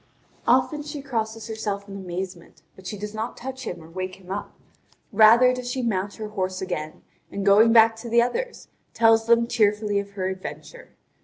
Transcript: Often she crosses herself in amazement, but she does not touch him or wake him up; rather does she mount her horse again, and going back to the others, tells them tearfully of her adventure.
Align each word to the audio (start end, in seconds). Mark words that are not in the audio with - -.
Often 0.47 0.81
she 0.81 0.99
crosses 0.99 1.45
herself 1.47 1.87
in 1.87 1.95
amazement, 1.95 2.63
but 2.75 2.87
she 2.87 2.97
does 2.97 3.13
not 3.13 3.37
touch 3.37 3.67
him 3.67 3.83
or 3.83 3.87
wake 3.87 4.15
him 4.15 4.31
up; 4.31 4.55
rather 5.11 5.53
does 5.53 5.69
she 5.69 5.83
mount 5.83 6.15
her 6.15 6.29
horse 6.29 6.59
again, 6.59 7.03
and 7.31 7.45
going 7.45 7.71
back 7.71 7.95
to 7.97 8.09
the 8.09 8.19
others, 8.19 8.67
tells 8.95 9.27
them 9.27 9.45
tearfully 9.45 9.99
of 9.99 10.13
her 10.13 10.27
adventure. 10.27 10.95